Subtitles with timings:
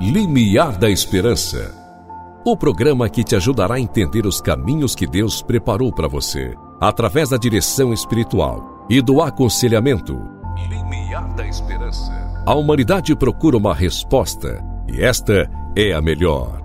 [0.00, 1.72] Limiar da Esperança.
[2.44, 7.28] O programa que te ajudará a entender os caminhos que Deus preparou para você, através
[7.28, 10.18] da direção espiritual e do aconselhamento.
[10.68, 12.12] Limiar da Esperança.
[12.44, 14.60] A humanidade procura uma resposta
[14.92, 16.60] e esta é a melhor.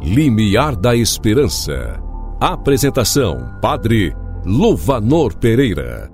[0.00, 2.00] Limiar da Esperança.
[2.40, 4.14] Apresentação: Padre
[4.46, 6.08] Luvanor Pereira.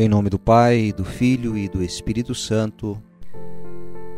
[0.00, 3.02] Em nome do Pai, do Filho e do Espírito Santo.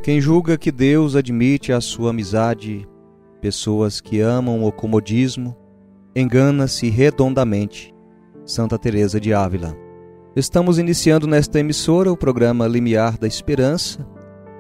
[0.03, 2.87] Quem julga que Deus admite a sua amizade,
[3.41, 5.57] pessoas que amam o comodismo,
[6.15, 7.95] engana-se redondamente.
[8.45, 9.75] Santa Teresa de Ávila.
[10.37, 14.07] Estamos iniciando nesta emissora o programa Limiar da Esperança,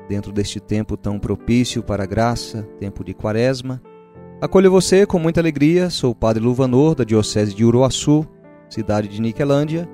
[0.09, 3.83] dentro deste tempo tão propício para a graça, tempo de Quaresma.
[4.41, 8.27] Acolho você com muita alegria, sou o Padre Luvanor, da Diocese de Uruaçu,
[8.70, 9.87] cidade de Niquelândia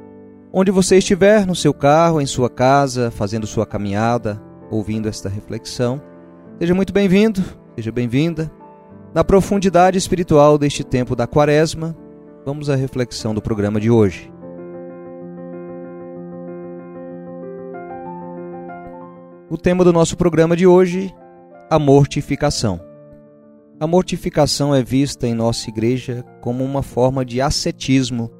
[0.58, 6.00] Onde você estiver, no seu carro, em sua casa, fazendo sua caminhada, ouvindo esta reflexão,
[6.58, 8.50] seja muito bem-vindo, seja bem-vinda.
[9.14, 11.94] Na profundidade espiritual deste tempo da Quaresma,
[12.42, 14.32] vamos à reflexão do programa de hoje.
[19.50, 21.14] O tema do nosso programa de hoje,
[21.68, 22.80] a mortificação.
[23.78, 28.30] A mortificação é vista em nossa igreja como uma forma de ascetismo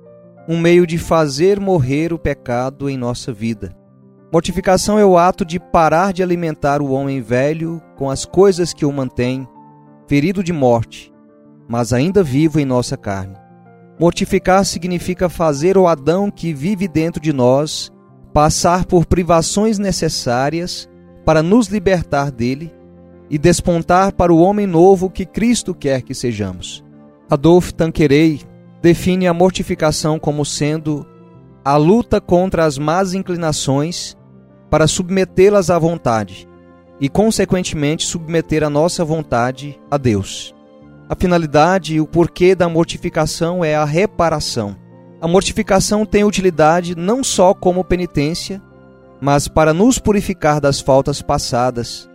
[0.49, 3.77] um meio de fazer morrer o pecado em nossa vida.
[4.33, 8.85] Mortificação é o ato de parar de alimentar o homem velho com as coisas que
[8.85, 9.47] o mantêm,
[10.07, 11.13] ferido de morte,
[11.69, 13.37] mas ainda vivo em nossa carne.
[13.99, 17.91] Mortificar significa fazer o Adão que vive dentro de nós
[18.33, 20.89] passar por privações necessárias
[21.25, 22.73] para nos libertar dele
[23.31, 26.85] e despontar para o homem novo que Cristo quer que sejamos.
[27.31, 28.41] Adolphe Tanqueray
[28.83, 31.07] define a mortificação como sendo
[31.65, 34.17] a luta contra as más inclinações
[34.71, 36.49] para submetê-las à vontade
[37.01, 40.55] e, consequentemente, submeter a nossa vontade a Deus.
[41.09, 44.77] A finalidade e o porquê da mortificação é a reparação.
[45.21, 48.61] A mortificação tem utilidade não só como penitência,
[49.21, 52.09] mas para nos purificar das faltas passadas,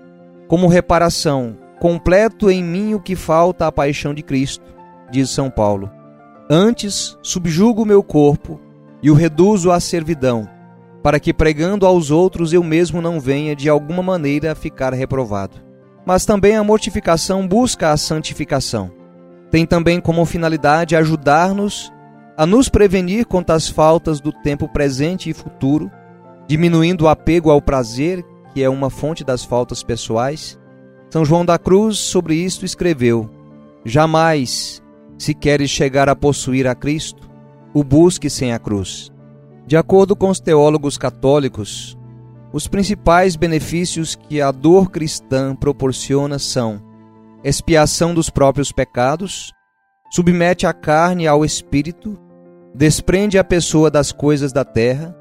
[0.48, 4.66] como reparação, completo em mim o que falta à paixão de Cristo,
[5.10, 5.90] diz São Paulo.
[6.54, 8.60] Antes, subjugo o meu corpo
[9.02, 10.50] e o reduzo à servidão,
[11.02, 15.62] para que pregando aos outros eu mesmo não venha de alguma maneira ficar reprovado.
[16.06, 18.92] Mas também a mortificação busca a santificação.
[19.50, 21.90] Tem também como finalidade ajudar-nos
[22.36, 25.90] a nos prevenir contra as faltas do tempo presente e futuro,
[26.50, 30.60] diminuindo o apego ao prazer, que é uma fonte das faltas pessoais.
[31.12, 33.30] São João da Cruz sobre isto escreveu:
[33.86, 34.81] Jamais
[35.22, 37.30] se queres chegar a possuir a Cristo,
[37.76, 39.12] o busque sem a cruz.
[39.68, 41.96] De acordo com os teólogos católicos,
[42.52, 46.82] os principais benefícios que a dor cristã proporciona são
[47.44, 49.54] expiação dos próprios pecados,
[50.12, 52.18] submete a carne ao espírito,
[52.74, 55.16] desprende a pessoa das coisas da terra,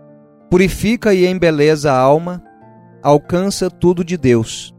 [0.49, 2.43] purifica e embeleza a alma,
[3.03, 4.75] alcança tudo de Deus,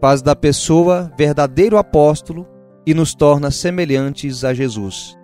[0.00, 2.46] faz da pessoa verdadeiro apóstolo
[2.86, 5.16] e nos torna semelhantes a Jesus.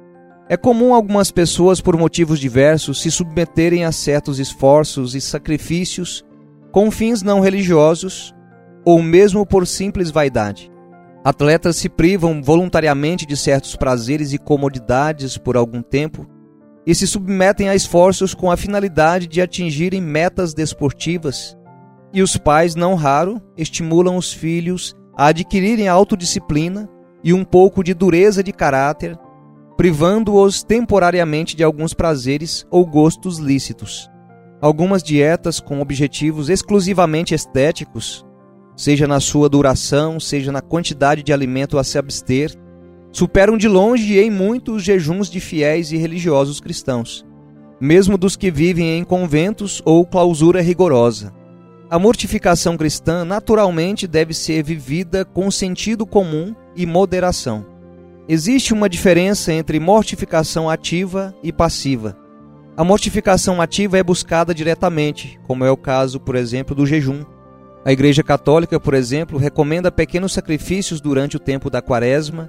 [0.49, 6.25] É comum algumas pessoas, por motivos diversos, se submeterem a certos esforços e sacrifícios
[6.73, 8.35] com fins não religiosos
[8.85, 10.71] ou mesmo por simples vaidade.
[11.23, 16.27] Atletas se privam voluntariamente de certos prazeres e comodidades por algum tempo
[16.87, 21.55] e se submetem a esforços com a finalidade de atingirem metas desportivas.
[22.15, 26.89] E os pais, não raro, estimulam os filhos a adquirirem autodisciplina
[27.23, 29.19] e um pouco de dureza de caráter,
[29.77, 34.11] privando-os temporariamente de alguns prazeres ou gostos lícitos.
[34.61, 38.27] Algumas dietas com objetivos exclusivamente estéticos,
[38.77, 42.53] seja na sua duração, seja na quantidade de alimento a se abster,
[43.13, 47.25] superam de longe e em muito os jejuns de fiéis e religiosos cristãos,
[47.81, 51.33] mesmo dos que vivem em conventos ou clausura rigorosa.
[51.91, 57.67] A mortificação cristã naturalmente deve ser vivida com sentido comum e moderação.
[58.27, 62.17] Existe uma diferença entre mortificação ativa e passiva.
[62.77, 67.25] A mortificação ativa é buscada diretamente, como é o caso, por exemplo, do jejum.
[67.85, 72.49] A Igreja Católica, por exemplo, recomenda pequenos sacrifícios durante o tempo da Quaresma,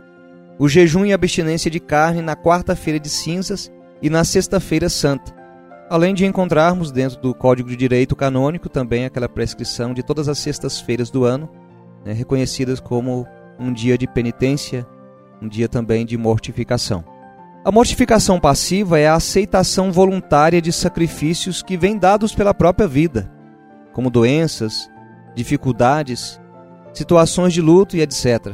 [0.57, 3.71] o jejum e abstinência de carne na quarta-feira de cinzas
[4.01, 5.39] e na sexta-feira santa
[5.89, 10.37] Além de encontrarmos dentro do Código de Direito Canônico também aquela prescrição de todas as
[10.37, 11.49] sextas-feiras do ano,
[12.05, 13.25] né, reconhecidas como
[13.59, 14.88] um dia de penitência,
[15.41, 17.03] um dia também de mortificação.
[17.63, 23.29] A mortificação passiva é a aceitação voluntária de sacrifícios que vêm dados pela própria vida,
[23.91, 24.89] como doenças,
[25.35, 26.39] dificuldades,
[26.94, 28.53] situações de luto e etc.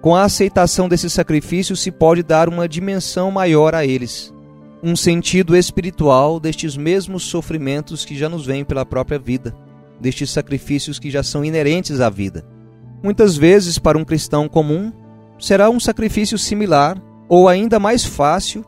[0.00, 4.32] Com a aceitação desses sacrifícios se pode dar uma dimensão maior a eles,
[4.82, 9.54] um sentido espiritual destes mesmos sofrimentos que já nos vêm pela própria vida,
[10.00, 12.42] destes sacrifícios que já são inerentes à vida.
[13.02, 14.92] Muitas vezes, para um cristão comum,
[15.38, 18.64] será um sacrifício similar ou ainda mais fácil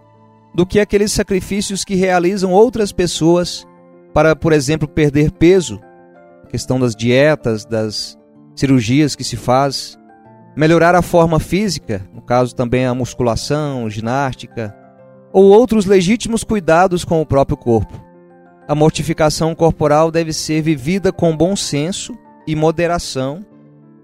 [0.55, 3.67] do que aqueles sacrifícios que realizam outras pessoas
[4.12, 5.81] para, por exemplo, perder peso,
[6.44, 8.19] a questão das dietas, das
[8.55, 9.99] cirurgias que se faz,
[10.55, 14.75] melhorar a forma física, no caso também a musculação, ginástica,
[15.32, 18.00] ou outros legítimos cuidados com o próprio corpo.
[18.69, 23.44] A mortificação corporal deve ser vivida com bom senso e moderação,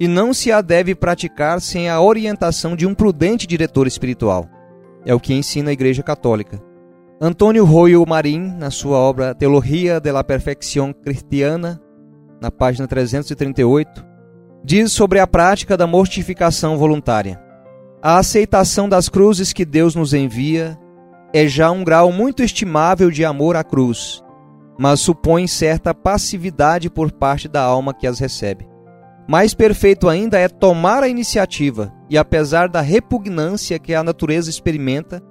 [0.00, 4.48] e não se a deve praticar sem a orientação de um prudente diretor espiritual.
[5.04, 6.62] É o que ensina a Igreja Católica.
[7.20, 11.80] Antônio Royo Marim, na sua obra Teologia de la Perfección Cristiana,
[12.40, 14.06] na página 338,
[14.62, 17.42] diz sobre a prática da mortificação voluntária.
[18.00, 20.78] A aceitação das cruzes que Deus nos envia
[21.32, 24.22] é já um grau muito estimável de amor à cruz,
[24.78, 28.68] mas supõe certa passividade por parte da alma que as recebe.
[29.28, 35.22] Mais perfeito ainda é tomar a iniciativa e, apesar da repugnância que a natureza experimenta,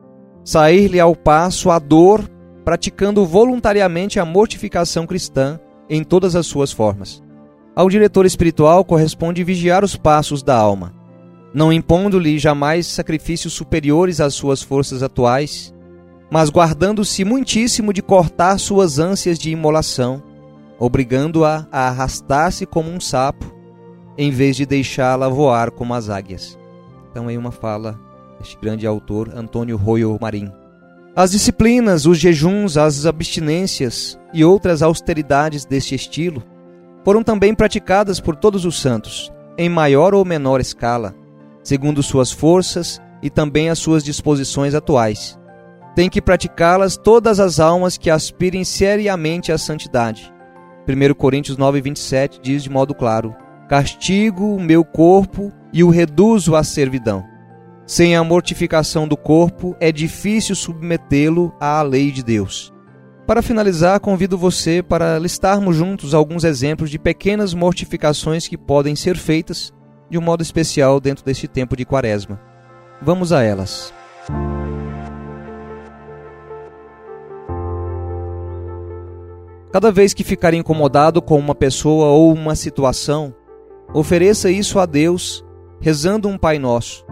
[0.45, 2.29] sair-lhe ao passo a dor,
[2.63, 5.59] praticando voluntariamente a mortificação cristã
[5.89, 7.23] em todas as suas formas.
[7.75, 10.93] Ao diretor espiritual corresponde vigiar os passos da alma,
[11.51, 15.73] não impondo-lhe jamais sacrifícios superiores às suas forças atuais,
[16.29, 20.21] mas guardando-se muitíssimo de cortar suas ânsias de imolação,
[20.77, 23.56] obrigando-a a, arrastar-se como um sapo,
[24.17, 26.57] em vez de deixá-la voar como as águias.
[27.11, 27.99] Então aí uma fala
[28.39, 30.51] deste grande autor Antônio Royo Marim.
[31.15, 36.43] As disciplinas, os jejuns, as abstinências e outras austeridades deste estilo
[37.03, 41.15] foram também praticadas por todos os santos, em maior ou menor escala,
[41.63, 45.37] segundo suas forças e também as suas disposições atuais
[45.97, 50.31] tem que praticá-las todas as almas que aspirem seriamente à santidade.
[50.87, 53.35] 1 Coríntios 9, 27 diz de modo claro:
[53.67, 57.25] Castigo o meu corpo e o reduzo à servidão.
[57.85, 62.73] Sem a mortificação do corpo, é difícil submetê-lo à lei de Deus.
[63.25, 69.17] Para finalizar, convido você para listarmos juntos alguns exemplos de pequenas mortificações que podem ser
[69.17, 69.73] feitas
[70.09, 72.39] de um modo especial dentro deste tempo de Quaresma.
[73.01, 73.93] Vamos a elas.
[79.73, 83.35] Cada vez que ficar incomodado com uma pessoa ou uma situação,
[83.93, 85.45] ofereça isso a Deus
[85.79, 87.05] rezando um Pai Nosso.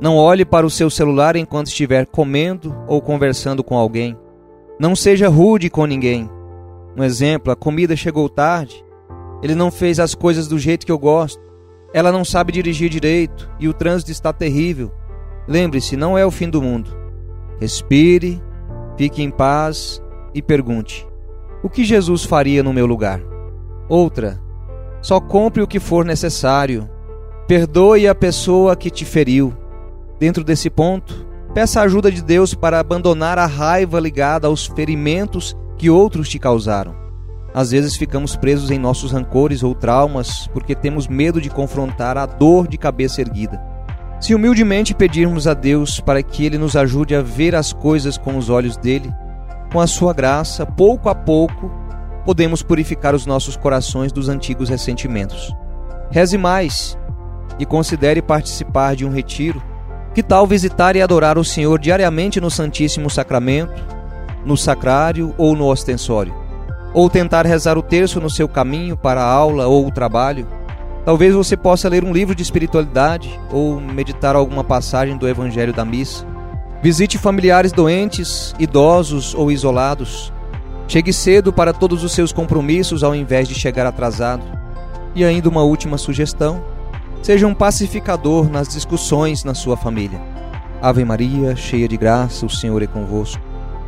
[0.00, 4.16] Não olhe para o seu celular enquanto estiver comendo ou conversando com alguém.
[4.78, 6.30] Não seja rude com ninguém.
[6.96, 8.84] Um exemplo: a comida chegou tarde,
[9.42, 11.40] ele não fez as coisas do jeito que eu gosto,
[11.92, 14.92] ela não sabe dirigir direito e o trânsito está terrível.
[15.48, 16.96] Lembre-se, não é o fim do mundo.
[17.60, 18.40] Respire,
[18.96, 20.02] fique em paz
[20.34, 21.08] e pergunte:
[21.62, 23.20] o que Jesus faria no meu lugar?
[23.88, 24.40] Outra,
[25.00, 26.88] só compre o que for necessário.
[27.46, 29.54] Perdoe a pessoa que te feriu.
[30.18, 35.56] Dentro desse ponto, peça a ajuda de Deus para abandonar a raiva ligada aos ferimentos
[35.76, 36.94] que outros te causaram.
[37.54, 42.26] Às vezes ficamos presos em nossos rancores ou traumas porque temos medo de confrontar a
[42.26, 43.60] dor de cabeça erguida.
[44.20, 48.36] Se humildemente pedirmos a Deus para que Ele nos ajude a ver as coisas com
[48.36, 49.10] os olhos dele,
[49.72, 51.70] com a sua graça, pouco a pouco,
[52.24, 55.52] podemos purificar os nossos corações dos antigos ressentimentos.
[56.10, 56.98] Reze mais
[57.58, 59.62] e considere participar de um retiro.
[60.14, 63.82] Que tal visitar e adorar o Senhor diariamente no Santíssimo Sacramento,
[64.44, 66.34] no sacrário ou no ostensório?
[66.94, 70.46] Ou tentar rezar o terço no seu caminho para a aula ou o trabalho?
[71.04, 75.84] Talvez você possa ler um livro de espiritualidade ou meditar alguma passagem do Evangelho da
[75.84, 76.26] Missa.
[76.82, 80.32] Visite familiares doentes, idosos ou isolados.
[80.88, 84.42] Chegue cedo para todos os seus compromissos ao invés de chegar atrasado.
[85.14, 86.64] E ainda uma última sugestão:
[87.22, 90.18] seja um pacificador nas discussões na sua família.
[90.80, 93.42] Ave Maria, cheia de graça, o Senhor é convosco.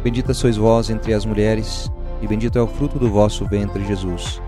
[0.05, 1.91] Bendita sois vós entre as mulheres,
[2.21, 4.41] e bendito é o fruto do vosso ventre, Jesus.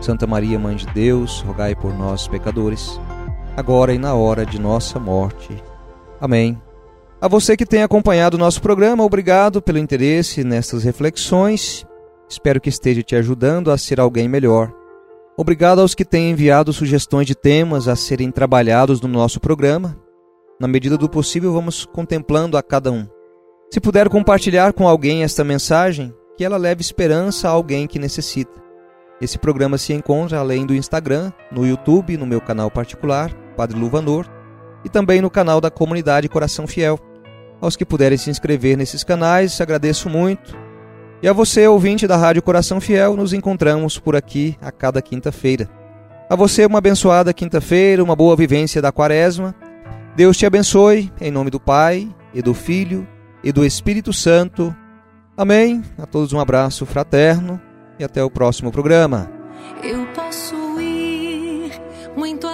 [0.00, 3.00] Santa Maria, Mãe de Deus, rogai por nós, pecadores,
[3.56, 5.62] agora e na hora de nossa morte.
[6.20, 6.60] Amém.
[7.20, 11.86] A você que tem acompanhado o nosso programa, obrigado pelo interesse nessas reflexões.
[12.32, 14.72] Espero que esteja te ajudando a ser alguém melhor.
[15.36, 19.94] Obrigado aos que têm enviado sugestões de temas a serem trabalhados no nosso programa.
[20.58, 23.06] Na medida do possível, vamos contemplando a cada um.
[23.70, 28.62] Se puder compartilhar com alguém esta mensagem, que ela leve esperança a alguém que necessita.
[29.20, 34.26] Esse programa se encontra além do Instagram, no YouTube, no meu canal particular, Padre Luvanor,
[34.82, 36.98] e também no canal da comunidade Coração Fiel.
[37.60, 40.61] Aos que puderem se inscrever nesses canais, agradeço muito.
[41.22, 45.70] E a você, ouvinte da Rádio Coração Fiel, nos encontramos por aqui a cada quinta-feira.
[46.28, 49.54] A você, uma abençoada quinta-feira, uma boa vivência da quaresma.
[50.16, 53.06] Deus te abençoe, em nome do Pai, e do Filho,
[53.44, 54.74] e do Espírito Santo.
[55.36, 55.82] Amém.
[55.96, 57.60] A todos um abraço fraterno
[58.00, 59.30] e até o próximo programa.
[59.80, 61.70] Eu posso ir
[62.16, 62.48] muito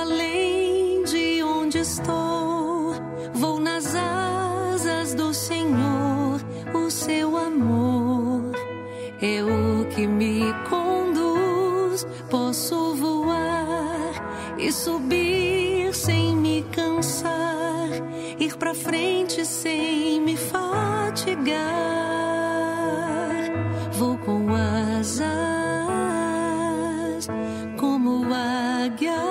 [19.69, 21.67] sem me fatigar.
[23.93, 25.29] Vou com asas
[27.77, 29.28] como águia,